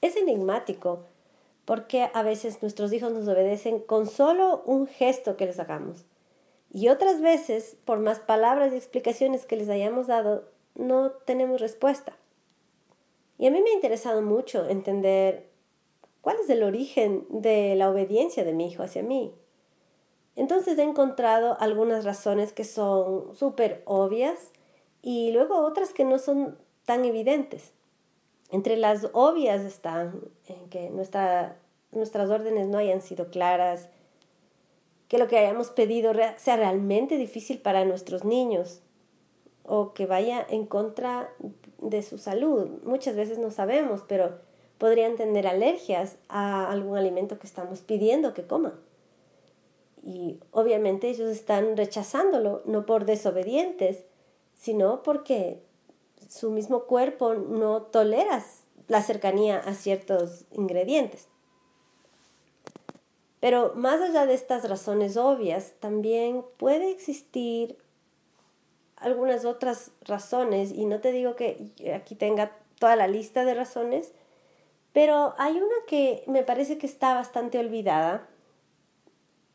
Es 0.00 0.16
enigmático 0.16 1.04
porque 1.64 2.10
a 2.14 2.22
veces 2.22 2.62
nuestros 2.62 2.92
hijos 2.92 3.12
nos 3.12 3.28
obedecen 3.28 3.80
con 3.80 4.06
solo 4.06 4.62
un 4.66 4.86
gesto 4.86 5.36
que 5.36 5.46
les 5.46 5.60
hagamos. 5.60 6.04
Y 6.72 6.88
otras 6.88 7.20
veces, 7.20 7.76
por 7.84 7.98
más 7.98 8.20
palabras 8.20 8.72
y 8.72 8.76
explicaciones 8.76 9.44
que 9.44 9.56
les 9.56 9.68
hayamos 9.68 10.06
dado, 10.06 10.48
no 10.74 11.10
tenemos 11.10 11.60
respuesta. 11.60 12.16
Y 13.38 13.46
a 13.46 13.50
mí 13.50 13.60
me 13.62 13.70
ha 13.70 13.74
interesado 13.74 14.22
mucho 14.22 14.68
entender 14.68 15.48
cuál 16.20 16.36
es 16.42 16.50
el 16.50 16.62
origen 16.62 17.26
de 17.30 17.74
la 17.74 17.90
obediencia 17.90 18.44
de 18.44 18.52
mi 18.52 18.68
hijo 18.68 18.82
hacia 18.82 19.02
mí. 19.02 19.34
Entonces 20.36 20.78
he 20.78 20.82
encontrado 20.82 21.56
algunas 21.60 22.04
razones 22.04 22.52
que 22.52 22.64
son 22.64 23.34
súper 23.34 23.82
obvias 23.84 24.52
y 25.02 25.32
luego 25.32 25.58
otras 25.64 25.92
que 25.92 26.04
no 26.04 26.18
son 26.18 26.58
tan 26.84 27.04
evidentes. 27.04 27.72
Entre 28.50 28.76
las 28.76 29.08
obvias 29.12 29.62
están 29.62 30.20
en 30.46 30.68
que 30.70 30.90
nuestra, 30.90 31.56
nuestras 31.92 32.30
órdenes 32.30 32.66
no 32.66 32.78
hayan 32.78 33.00
sido 33.00 33.30
claras, 33.30 33.88
que 35.08 35.18
lo 35.18 35.28
que 35.28 35.38
hayamos 35.38 35.70
pedido 35.70 36.12
sea 36.36 36.56
realmente 36.56 37.16
difícil 37.16 37.60
para 37.60 37.84
nuestros 37.84 38.24
niños 38.24 38.80
o 39.64 39.92
que 39.92 40.06
vaya 40.06 40.44
en 40.48 40.66
contra 40.66 41.32
de 41.78 42.02
su 42.02 42.18
salud. 42.18 42.68
Muchas 42.84 43.16
veces 43.16 43.38
no 43.38 43.50
sabemos, 43.50 44.04
pero 44.06 44.38
podrían 44.78 45.16
tener 45.16 45.46
alergias 45.46 46.16
a 46.28 46.70
algún 46.70 46.96
alimento 46.96 47.38
que 47.38 47.46
estamos 47.46 47.80
pidiendo 47.80 48.34
que 48.34 48.46
coman. 48.46 48.74
Y 50.02 50.40
obviamente 50.52 51.08
ellos 51.08 51.30
están 51.30 51.76
rechazándolo, 51.76 52.62
no 52.64 52.86
por 52.86 53.04
desobedientes, 53.04 54.04
sino 54.54 55.02
porque 55.02 55.60
su 56.30 56.50
mismo 56.50 56.84
cuerpo 56.84 57.34
no 57.34 57.82
tolera 57.82 58.42
la 58.86 59.02
cercanía 59.02 59.58
a 59.58 59.74
ciertos 59.74 60.44
ingredientes. 60.52 61.26
Pero 63.40 63.72
más 63.74 64.00
allá 64.00 64.26
de 64.26 64.34
estas 64.34 64.68
razones 64.68 65.16
obvias, 65.16 65.74
también 65.80 66.44
puede 66.56 66.90
existir 66.90 67.78
algunas 68.96 69.44
otras 69.44 69.90
razones, 70.02 70.72
y 70.72 70.84
no 70.84 71.00
te 71.00 71.10
digo 71.10 71.34
que 71.34 71.72
aquí 71.94 72.14
tenga 72.14 72.56
toda 72.78 72.96
la 72.96 73.08
lista 73.08 73.44
de 73.44 73.54
razones, 73.54 74.12
pero 74.92 75.34
hay 75.38 75.56
una 75.56 75.76
que 75.88 76.22
me 76.26 76.42
parece 76.42 76.78
que 76.78 76.86
está 76.86 77.14
bastante 77.14 77.58
olvidada 77.58 78.28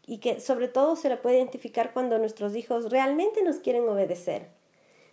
y 0.08 0.18
que 0.18 0.40
sobre 0.40 0.68
todo 0.68 0.96
se 0.96 1.10
la 1.10 1.22
puede 1.22 1.38
identificar 1.38 1.94
cuando 1.94 2.18
nuestros 2.18 2.56
hijos 2.56 2.92
realmente 2.92 3.44
nos 3.44 3.58
quieren 3.58 3.88
obedecer, 3.88 4.50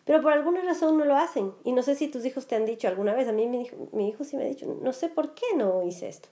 pero 0.05 0.21
por 0.21 0.33
alguna 0.33 0.63
razón 0.63 0.99
no 0.99 1.05
lo 1.05 1.17
hacen. 1.17 1.53
Y 1.65 1.73
no 1.73 1.83
sé 1.83 1.95
si 1.95 2.09
tus 2.09 2.25
hijos 2.25 2.47
te 2.47 2.57
han 2.57 2.67
dicho 2.67 2.89
alguna 2.89 3.15
vez, 3.15 3.29
a 3.29 3.33
mí 3.33 3.47
mi 3.47 3.63
hijo, 3.63 3.89
mi 3.93 4.09
hijo 4.09 4.25
sí 4.25 4.37
me 4.37 4.45
ha 4.45 4.49
dicho, 4.49 4.67
no 4.81 4.93
sé 4.93 5.09
por 5.09 5.35
qué 5.35 5.47
no 5.57 5.83
hice 5.83 6.09
esto. 6.09 6.29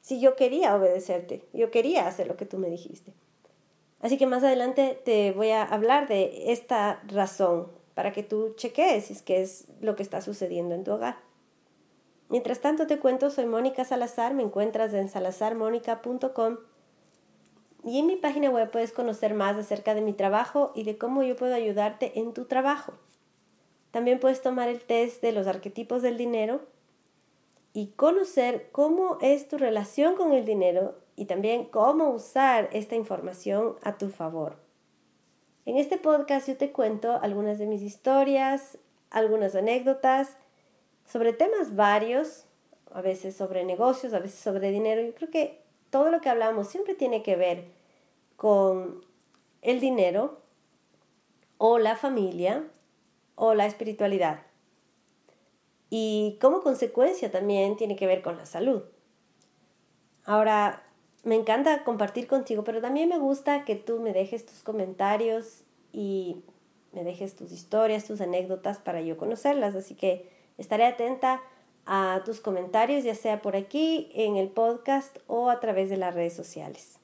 Si 0.00 0.20
yo 0.20 0.36
quería 0.36 0.76
obedecerte, 0.76 1.44
yo 1.52 1.70
quería 1.70 2.06
hacer 2.06 2.28
lo 2.28 2.36
que 2.36 2.46
tú 2.46 2.58
me 2.58 2.70
dijiste. 2.70 3.12
Así 4.00 4.16
que 4.16 4.26
más 4.26 4.44
adelante 4.44 5.00
te 5.04 5.32
voy 5.32 5.50
a 5.50 5.64
hablar 5.64 6.06
de 6.08 6.52
esta 6.52 7.02
razón 7.08 7.68
para 7.94 8.12
que 8.12 8.22
tú 8.22 8.54
cheques 8.56 9.06
si 9.06 9.12
es 9.12 9.22
que 9.22 9.42
es 9.42 9.66
lo 9.80 9.96
que 9.96 10.04
está 10.04 10.20
sucediendo 10.20 10.74
en 10.74 10.84
tu 10.84 10.92
hogar. 10.92 11.16
Mientras 12.28 12.60
tanto 12.60 12.86
te 12.86 12.98
cuento, 12.98 13.30
soy 13.30 13.46
Mónica 13.46 13.84
Salazar, 13.84 14.34
me 14.34 14.44
encuentras 14.44 14.94
en 14.94 15.08
salazarmónica.com 15.08 16.58
y 17.88 17.98
en 17.98 18.06
mi 18.06 18.16
página 18.16 18.50
web 18.50 18.70
puedes 18.70 18.92
conocer 18.92 19.32
más 19.32 19.56
acerca 19.56 19.94
de 19.94 20.02
mi 20.02 20.12
trabajo 20.12 20.72
y 20.74 20.84
de 20.84 20.98
cómo 20.98 21.22
yo 21.22 21.36
puedo 21.36 21.54
ayudarte 21.54 22.18
en 22.18 22.34
tu 22.34 22.44
trabajo. 22.44 22.92
También 23.92 24.20
puedes 24.20 24.42
tomar 24.42 24.68
el 24.68 24.82
test 24.82 25.22
de 25.22 25.32
los 25.32 25.46
arquetipos 25.46 26.02
del 26.02 26.18
dinero 26.18 26.60
y 27.72 27.92
conocer 27.92 28.68
cómo 28.72 29.16
es 29.22 29.48
tu 29.48 29.56
relación 29.56 30.16
con 30.16 30.34
el 30.34 30.44
dinero 30.44 30.96
y 31.16 31.24
también 31.24 31.64
cómo 31.64 32.10
usar 32.10 32.68
esta 32.72 32.94
información 32.94 33.76
a 33.82 33.96
tu 33.96 34.10
favor. 34.10 34.56
En 35.64 35.78
este 35.78 35.96
podcast 35.96 36.46
yo 36.46 36.58
te 36.58 36.72
cuento 36.72 37.18
algunas 37.22 37.58
de 37.58 37.66
mis 37.66 37.80
historias, 37.80 38.76
algunas 39.08 39.54
anécdotas 39.54 40.36
sobre 41.06 41.32
temas 41.32 41.74
varios, 41.74 42.44
a 42.92 43.00
veces 43.00 43.34
sobre 43.34 43.64
negocios, 43.64 44.12
a 44.12 44.18
veces 44.18 44.40
sobre 44.40 44.70
dinero. 44.70 45.00
Yo 45.00 45.14
creo 45.14 45.30
que 45.30 45.62
todo 45.88 46.10
lo 46.10 46.20
que 46.20 46.28
hablamos 46.28 46.68
siempre 46.68 46.94
tiene 46.94 47.22
que 47.22 47.36
ver 47.36 47.77
con 48.38 49.04
el 49.62 49.80
dinero 49.80 50.38
o 51.58 51.80
la 51.80 51.96
familia 51.96 52.64
o 53.34 53.54
la 53.54 53.66
espiritualidad. 53.66 54.42
Y 55.90 56.38
como 56.40 56.62
consecuencia 56.62 57.32
también 57.32 57.76
tiene 57.76 57.96
que 57.96 58.06
ver 58.06 58.22
con 58.22 58.36
la 58.36 58.46
salud. 58.46 58.82
Ahora, 60.24 60.84
me 61.24 61.34
encanta 61.34 61.82
compartir 61.82 62.28
contigo, 62.28 62.62
pero 62.62 62.80
también 62.80 63.08
me 63.08 63.18
gusta 63.18 63.64
que 63.64 63.74
tú 63.74 63.98
me 63.98 64.12
dejes 64.12 64.46
tus 64.46 64.62
comentarios 64.62 65.64
y 65.92 66.44
me 66.92 67.02
dejes 67.02 67.34
tus 67.34 67.50
historias, 67.50 68.04
tus 68.04 68.20
anécdotas 68.20 68.78
para 68.78 69.00
yo 69.00 69.16
conocerlas. 69.16 69.74
Así 69.74 69.96
que 69.96 70.30
estaré 70.58 70.86
atenta 70.86 71.42
a 71.86 72.22
tus 72.24 72.40
comentarios, 72.40 73.02
ya 73.02 73.16
sea 73.16 73.42
por 73.42 73.56
aquí 73.56 74.12
en 74.14 74.36
el 74.36 74.48
podcast 74.48 75.18
o 75.26 75.50
a 75.50 75.58
través 75.58 75.90
de 75.90 75.96
las 75.96 76.14
redes 76.14 76.34
sociales. 76.34 77.00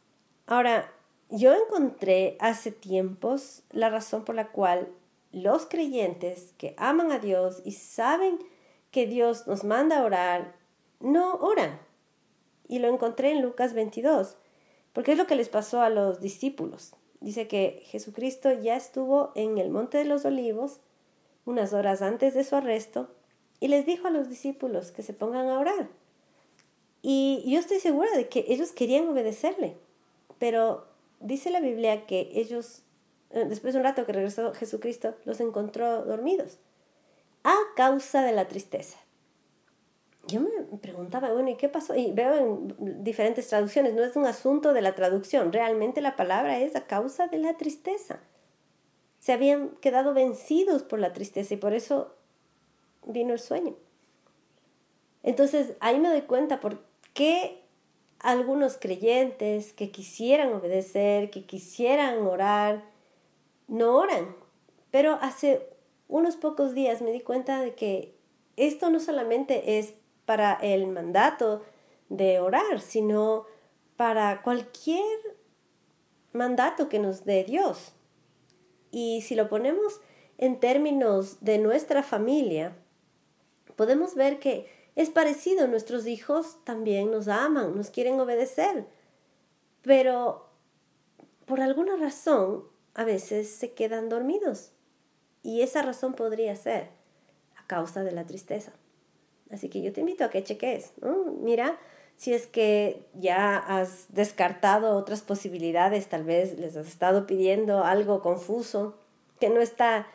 Ahora, 0.47 0.93
yo 1.37 1.53
encontré 1.53 2.37
hace 2.39 2.71
tiempos 2.71 3.63
la 3.71 3.91
razón 3.91 4.25
por 4.25 4.37
la 4.37 4.53
cual 4.53 4.89
los 5.33 5.67
creyentes 5.67 6.55
que 6.59 6.75
aman 6.77 7.11
a 7.11 7.19
Dios 7.19 7.61
y 7.65 7.73
saben 7.73 8.39
que 8.93 9.07
Dios 9.07 9.49
nos 9.49 9.65
manda 9.65 9.99
a 9.99 10.05
orar, 10.05 10.55
no 11.01 11.35
oran 11.35 11.81
y 12.69 12.79
lo 12.79 12.89
encontré 12.89 13.33
en 13.33 13.43
Lucas 13.43 13.75
22, 13.75 14.37
porque 14.93 15.13
es 15.13 15.19
lo 15.19 15.27
que 15.27 15.35
les 15.35 15.49
pasó 15.49 15.81
a 15.81 15.91
los 15.91 16.21
discípulos. 16.21 16.95
Dice 17.21 17.49
que 17.49 17.83
Jesucristo 17.87 18.53
ya 18.53 18.77
estuvo 18.77 19.33
en 19.35 19.59
el 19.59 19.71
Monte 19.71 19.99
de 19.99 20.05
los 20.05 20.25
Olivos 20.25 20.79
unas 21.47 21.73
horas 21.73 22.01
antes 22.01 22.35
de 22.35 22.45
su 22.45 22.55
arresto 22.55 23.09
y 23.59 23.69
les 23.69 23.87
dijo 23.87 24.07
a 24.07 24.11
los 24.11 24.29
discípulos 24.29 24.93
que 24.93 25.03
se 25.03 25.15
pongan 25.15 25.49
a 25.49 25.59
orar. 25.59 25.89
Y 27.03 27.43
yo 27.47 27.59
estoy 27.59 27.81
segura 27.81 28.17
de 28.17 28.29
que 28.29 28.45
ellos 28.49 28.71
querían 28.71 29.09
obedecerle, 29.09 29.77
pero 30.39 30.94
dice 31.21 31.51
la 31.51 31.61
Biblia 31.61 32.07
que 32.07 32.31
ellos, 32.35 32.83
eh, 33.31 33.45
después 33.47 33.75
de 33.75 33.81
un 33.81 33.85
rato 33.85 34.07
que 34.07 34.13
regresó 34.13 34.53
Jesucristo, 34.55 35.15
los 35.25 35.41
encontró 35.41 36.05
dormidos 36.05 36.59
a 37.43 37.55
causa 37.77 38.23
de 38.23 38.33
la 38.33 38.49
tristeza 38.49 38.99
yo 40.27 40.41
me 40.41 40.51
preguntaba, 40.79 41.33
bueno, 41.33 41.51
¿y 41.51 41.57
qué 41.57 41.69
pasó? 41.69 41.95
Y 41.95 42.13
veo 42.13 42.35
en 42.35 43.05
diferentes 43.05 43.49
traducciones, 43.49 43.95
no 43.95 44.03
es 44.03 44.17
un 44.17 44.27
asunto 44.27 44.73
de 44.73 44.83
la 44.83 44.95
traducción, 44.95 45.53
realmente 45.53 46.01
la 46.01 46.17
palabra 46.17 46.59
es 46.61 46.77
a 46.77 46.87
causa 46.87 47.27
de 47.27 47.39
la 47.39 47.57
tristeza. 47.57 48.21
Se 49.19 49.33
habían 49.33 49.71
quedado 49.81 50.15
vencidos 50.15 50.83
por 50.83 50.99
la 50.99 51.13
tristeza 51.13 51.55
y 51.55 51.59
por 51.59 51.75
eso 51.75 52.15
vino 53.07 53.33
el 53.33 53.41
sueño. 53.41 53.75
Entonces 55.23 55.75
ahí 55.81 55.99
me 55.99 56.09
doy 56.09 56.23
cuenta 56.23 56.61
por 56.61 56.83
qué 57.13 57.63
algunos 58.21 58.77
creyentes 58.77 59.73
que 59.73 59.91
quisieran 59.91 60.53
obedecer, 60.53 61.31
que 61.31 61.45
quisieran 61.45 62.27
orar, 62.27 62.85
no 63.69 63.97
oran. 63.97 64.35
Pero 64.91 65.19
hace 65.21 65.69
unos 66.09 66.37
pocos 66.37 66.75
días 66.75 67.03
me 67.03 67.13
di 67.13 67.21
cuenta 67.21 67.61
de 67.61 67.75
que 67.75 68.15
esto 68.57 68.91
no 68.91 69.01
solamente 69.01 69.79
es 69.79 69.95
para 70.25 70.55
el 70.55 70.87
mandato 70.87 71.63
de 72.09 72.41
orar, 72.41 72.81
sino 72.81 73.47
para 73.97 74.43
cualquier 74.43 75.19
mandato 76.33 76.89
que 76.89 76.99
nos 76.99 77.25
dé 77.25 77.45
Dios. 77.45 77.93
Y 78.91 79.23
si 79.23 79.35
lo 79.35 79.49
ponemos 79.49 80.01
en 80.39 80.61
términos 80.61 81.39
de 81.41 81.59
nuestra 81.59 82.03
familia, 82.03 82.77
podemos 83.77 84.15
ver 84.15 84.39
que 84.39 84.67
es 84.97 85.11
parecido. 85.11 85.67
Nuestros 85.67 86.07
hijos 86.07 86.59
también 86.65 87.11
nos 87.11 87.29
aman, 87.29 87.77
nos 87.77 87.91
quieren 87.91 88.19
obedecer, 88.21 88.87
pero 89.83 90.49
por 91.47 91.61
alguna 91.61 91.97
razón 91.97 92.65
a 92.95 93.05
veces 93.05 93.51
se 93.51 93.73
quedan 93.73 94.09
dormidos. 94.09 94.71
Y 95.43 95.63
esa 95.63 95.83
razón 95.83 96.15
podría 96.15 96.57
ser 96.57 96.89
a 97.57 97.67
causa 97.67 98.03
de 98.03 98.13
la 98.13 98.25
tristeza. 98.25 98.73
Así 99.51 99.69
que 99.69 99.83
yo 99.83 99.93
te 99.93 100.01
invito 100.01 100.25
a 100.25 100.31
que 100.31 100.43
cheques, 100.43 100.93
Mira, 101.41 101.79
si 102.17 102.33
es 102.33 102.47
que 102.47 103.07
ya 103.15 103.57
has 103.57 104.07
descartado 104.09 104.97
otras 104.97 105.23
posibilidades, 105.23 106.09
tal 106.09 106.25
vez 106.25 106.59
les 106.59 106.77
has 106.77 106.87
estado 106.87 107.27
pidiendo 107.27 107.85
algo 107.85 108.23
confuso, 108.23 108.97
que 109.41 109.51
no 109.51 109.61
está 109.61 110.07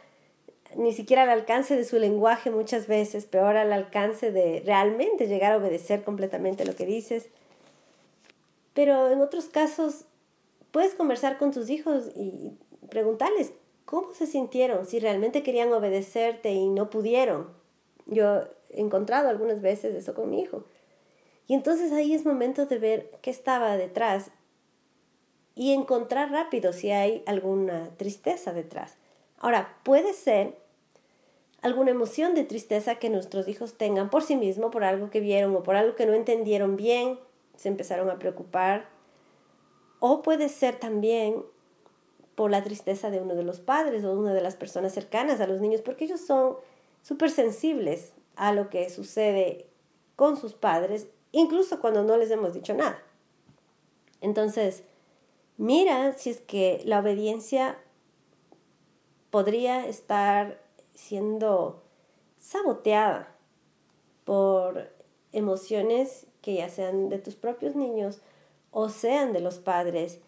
ni 0.75 0.93
siquiera 0.93 1.23
al 1.23 1.29
alcance 1.29 1.75
de 1.75 1.83
su 1.83 1.97
lenguaje 1.97 2.51
muchas 2.51 2.87
veces, 2.87 3.25
peor 3.25 3.57
al 3.57 3.73
alcance 3.73 4.31
de 4.31 4.61
realmente 4.65 5.27
llegar 5.27 5.51
a 5.53 5.57
obedecer 5.57 6.03
completamente 6.03 6.65
lo 6.65 6.75
que 6.75 6.85
dices. 6.85 7.29
Pero 8.73 9.11
en 9.11 9.21
otros 9.21 9.45
casos 9.45 10.05
puedes 10.71 10.93
conversar 10.93 11.37
con 11.37 11.51
tus 11.51 11.69
hijos 11.69 12.11
y 12.15 12.51
preguntarles 12.89 13.53
cómo 13.85 14.13
se 14.13 14.27
sintieron, 14.27 14.85
si 14.85 14.99
realmente 14.99 15.41
querían 15.41 15.73
obedecerte 15.73 16.51
y 16.51 16.67
no 16.67 16.89
pudieron. 16.89 17.47
Yo 18.05 18.43
he 18.69 18.81
encontrado 18.81 19.29
algunas 19.29 19.61
veces 19.61 19.95
eso 19.95 20.13
con 20.13 20.29
mi 20.29 20.41
hijo. 20.41 20.63
Y 21.47 21.55
entonces 21.55 21.91
ahí 21.91 22.13
es 22.13 22.25
momento 22.25 22.67
de 22.67 22.77
ver 22.77 23.11
qué 23.23 23.31
estaba 23.31 23.75
detrás 23.75 24.29
y 25.55 25.73
encontrar 25.73 26.31
rápido 26.31 26.71
si 26.71 26.91
hay 26.91 27.23
alguna 27.25 27.89
tristeza 27.97 28.53
detrás. 28.53 28.98
Ahora, 29.39 29.77
puede 29.83 30.13
ser 30.13 30.57
alguna 31.61 31.91
emoción 31.91 32.35
de 32.35 32.43
tristeza 32.43 32.95
que 32.95 33.09
nuestros 33.09 33.47
hijos 33.47 33.77
tengan 33.77 34.09
por 34.09 34.23
sí 34.23 34.35
mismos, 34.35 34.71
por 34.71 34.83
algo 34.83 35.09
que 35.09 35.19
vieron 35.19 35.55
o 35.55 35.63
por 35.63 35.75
algo 35.75 35.95
que 35.95 36.05
no 36.05 36.13
entendieron 36.13 36.75
bien, 36.75 37.19
se 37.55 37.69
empezaron 37.69 38.09
a 38.09 38.19
preocupar. 38.19 38.87
O 39.99 40.21
puede 40.21 40.49
ser 40.49 40.79
también 40.79 41.43
por 42.35 42.51
la 42.51 42.63
tristeza 42.63 43.09
de 43.09 43.19
uno 43.19 43.35
de 43.35 43.43
los 43.43 43.59
padres 43.59 44.03
o 44.05 44.13
una 44.13 44.33
de 44.33 44.41
las 44.41 44.55
personas 44.55 44.93
cercanas 44.93 45.41
a 45.41 45.47
los 45.47 45.59
niños, 45.59 45.81
porque 45.81 46.05
ellos 46.05 46.21
son 46.21 46.55
súper 47.01 47.31
sensibles 47.31 48.13
a 48.35 48.53
lo 48.53 48.69
que 48.69 48.89
sucede 48.89 49.65
con 50.15 50.37
sus 50.37 50.53
padres, 50.53 51.07
incluso 51.31 51.81
cuando 51.81 52.03
no 52.03 52.15
les 52.15 52.31
hemos 52.31 52.53
dicho 52.53 52.73
nada. 52.73 53.01
Entonces, 54.21 54.83
mira 55.57 56.13
si 56.13 56.29
es 56.29 56.39
que 56.39 56.81
la 56.85 56.99
obediencia 56.99 57.77
podría 59.29 59.87
estar 59.87 60.59
siendo 60.93 61.83
saboteada 62.37 63.35
por 64.25 64.89
emociones 65.31 66.27
que 66.41 66.55
ya 66.55 66.69
sean 66.69 67.09
de 67.09 67.19
tus 67.19 67.35
propios 67.35 67.75
niños 67.75 68.21
o 68.71 68.89
sean 68.89 69.33
de 69.33 69.41
los 69.41 69.59
padres. 69.59 70.19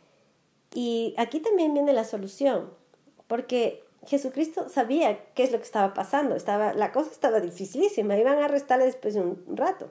Y 0.74 1.14
aquí 1.18 1.40
también 1.40 1.74
viene 1.74 1.94
la 1.94 2.04
solución, 2.04 2.72
porque 3.28 3.84
Jesucristo 4.06 4.70
sabía 4.70 5.26
qué 5.34 5.44
es 5.44 5.52
lo 5.52 5.58
que 5.58 5.66
estaba 5.66 5.94
pasando, 5.94 6.36
estaba, 6.36 6.74
la 6.74 6.92
cosa 6.92 7.12
estaba 7.12 7.40
dificilísima, 7.40 8.18
iban 8.18 8.40
a 8.40 8.46
arrestarle 8.46 8.86
después 8.86 9.14
de 9.14 9.22
un 9.22 9.44
rato. 9.56 9.90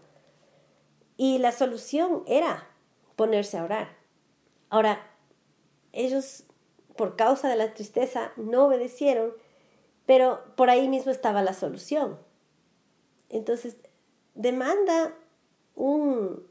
Y 1.17 1.39
la 1.39 1.53
solución 1.53 2.23
era 2.27 2.67
ponerse 3.15 3.59
a 3.59 3.65
orar. 3.65 3.97
Ahora, 4.71 5.07
ellos, 5.93 6.45
por 7.01 7.17
causa 7.17 7.49
de 7.49 7.57
la 7.57 7.73
tristeza, 7.73 8.31
no 8.37 8.67
obedecieron, 8.67 9.33
pero 10.05 10.45
por 10.55 10.69
ahí 10.69 10.87
mismo 10.87 11.11
estaba 11.11 11.41
la 11.41 11.55
solución. 11.55 12.19
Entonces, 13.31 13.79
demanda 14.35 15.15
un, 15.75 16.47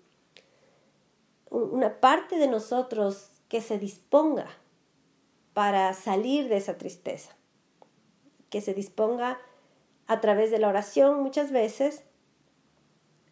una 1.51 2.00
parte 2.00 2.38
de 2.40 2.48
nosotros 2.48 3.30
que 3.48 3.62
se 3.62 3.78
disponga 3.78 4.48
para 5.54 5.94
salir 5.94 6.50
de 6.50 6.57
esa 6.57 6.80
tristeza, 6.80 7.36
que 8.50 8.60
se 8.60 8.74
disponga 8.74 9.40
a 10.07 10.19
través 10.19 10.50
de 10.50 10.57
la 10.57 10.69
oración 10.69 11.22
muchas 11.22 11.51
veces 11.51 12.06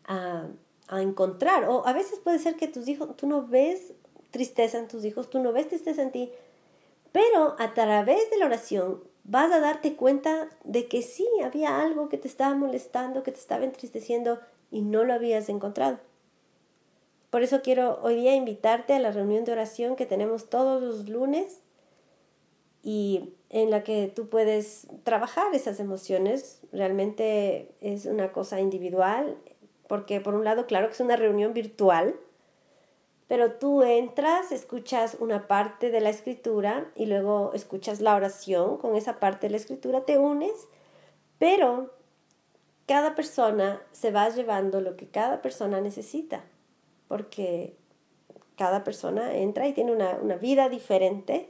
a, 0.04 0.50
a 0.88 1.02
encontrar, 1.02 1.68
o 1.68 1.84
a 1.88 1.94
veces 1.94 2.20
puede 2.20 2.38
ser 2.38 2.58
que 2.58 2.68
tus 2.68 2.88
hijos, 2.88 3.18
tú 3.18 3.26
no 3.26 3.48
ves 3.48 3.94
tristeza 4.30 4.78
en 4.78 4.88
tus 4.88 5.04
hijos, 5.04 5.32
tú 5.32 5.40
no 5.40 5.52
ves 5.52 5.68
tristeza 5.68 6.04
en 6.04 6.12
ti, 6.12 6.32
pero 7.12 7.56
a 7.60 7.74
través 7.74 8.30
de 8.30 8.38
la 8.38 8.46
oración 8.46 9.04
vas 9.24 9.52
a 9.52 9.60
darte 9.60 9.96
cuenta 9.96 10.50
de 10.64 10.88
que 10.88 11.02
sí 11.02 11.28
había 11.44 11.82
algo 11.82 12.10
que 12.10 12.18
te 12.18 12.28
estaba 12.28 12.56
molestando, 12.56 13.24
que 13.24 13.32
te 13.32 13.40
estaba 13.40 13.66
entristeciendo 13.66 14.40
y 14.72 14.82
no 14.82 15.04
lo 15.04 15.14
habías 15.14 15.50
encontrado. 15.50 16.00
Por 17.30 17.44
eso 17.44 17.62
quiero 17.62 18.00
hoy 18.02 18.16
día 18.16 18.36
invitarte 18.36 18.94
a 18.94 19.00
la 19.00 19.12
reunión 19.12 19.44
de 19.44 19.52
oración 19.52 19.96
que 19.96 20.06
tenemos 20.06 20.50
todos 20.50 20.82
los 20.82 21.10
lunes 21.10 21.62
y 22.84 23.34
en 23.50 23.70
la 23.70 23.84
que 23.84 24.08
tú 24.08 24.30
puedes 24.30 24.88
trabajar 25.04 25.54
esas 25.54 25.82
emociones. 25.82 26.62
Realmente 26.72 27.76
es 27.82 28.06
una 28.06 28.32
cosa 28.32 28.62
individual, 28.62 29.38
porque 29.90 30.22
por 30.22 30.36
un 30.36 30.46
lado, 30.46 30.68
claro 30.68 30.88
que 30.88 30.94
es 30.94 31.02
una 31.02 31.18
reunión 31.18 31.54
virtual, 31.54 32.16
pero 33.28 33.54
tú 33.54 33.84
entras, 33.84 34.52
escuchas 34.52 35.18
una 35.20 35.48
parte 35.48 35.92
de 35.92 36.00
la 36.00 36.10
escritura 36.10 36.90
y 36.96 37.08
luego 37.08 37.52
escuchas 37.54 38.00
la 38.00 38.16
oración 38.16 38.78
con 38.78 38.96
esa 38.96 39.20
parte 39.20 39.48
de 39.48 39.52
la 39.52 39.58
escritura, 39.58 40.06
te 40.06 40.18
unes, 40.18 40.68
pero 41.38 41.94
cada 42.86 43.16
persona 43.16 43.82
se 43.92 44.12
va 44.12 44.30
llevando 44.30 44.80
lo 44.80 44.96
que 44.96 45.08
cada 45.08 45.42
persona 45.42 45.82
necesita, 45.82 46.46
porque 47.10 47.76
cada 48.56 48.86
persona 48.86 49.36
entra 49.36 49.68
y 49.68 49.74
tiene 49.74 49.92
una, 49.92 50.18
una 50.22 50.38
vida 50.38 50.70
diferente. 50.70 51.50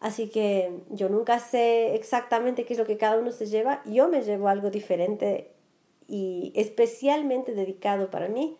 Así 0.00 0.28
que 0.28 0.80
yo 0.90 1.08
nunca 1.08 1.38
sé 1.40 1.94
exactamente 1.94 2.64
qué 2.64 2.72
es 2.72 2.78
lo 2.78 2.86
que 2.86 2.96
cada 2.96 3.18
uno 3.18 3.32
se 3.32 3.46
lleva. 3.46 3.82
Yo 3.84 4.08
me 4.08 4.22
llevo 4.22 4.48
algo 4.48 4.70
diferente 4.70 5.52
y 6.08 6.52
especialmente 6.54 7.52
dedicado 7.52 8.10
para 8.10 8.28
mí 8.28 8.58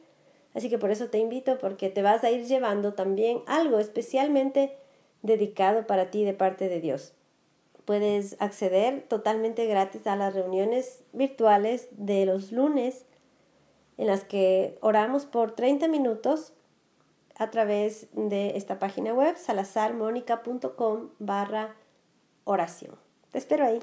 Así 0.57 0.71
que 0.71 0.79
por 0.79 0.91
eso 0.91 1.11
te 1.11 1.19
invito 1.19 1.59
porque 1.59 1.91
te 1.91 2.01
vas 2.01 2.25
a 2.25 2.31
ir 2.31 2.47
llevando 2.47 2.95
también 2.95 3.43
algo 3.47 3.79
especialmente 3.79 4.75
dedicado 5.21 5.87
para 5.87 6.11
ti 6.11 6.25
de 6.25 6.33
parte 6.33 6.71
de 6.71 6.81
Dios. 6.81 7.13
Puedes 7.85 8.41
acceder 8.41 9.03
totalmente 9.03 9.67
gratis 9.67 10.07
a 10.07 10.17
las 10.17 10.35
reuniones 10.35 11.05
virtuales 11.13 11.89
de 11.93 12.25
los 12.25 12.53
lunes 12.53 13.05
en 13.99 14.07
las 14.07 14.25
que 14.25 14.79
oramos 14.81 15.27
por 15.27 15.53
30 15.53 15.89
minutos 15.89 16.55
a 17.37 17.51
través 17.51 18.09
de 18.13 18.57
esta 18.57 18.79
página 18.79 19.13
web 19.13 19.37
salazarmonica.com 19.37 21.11
barra 21.19 21.77
oración. 22.45 22.97
Te 23.31 23.39
espero 23.39 23.67
ahí. 23.67 23.81